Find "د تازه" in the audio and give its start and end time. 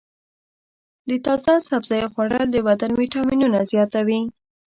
1.09-1.53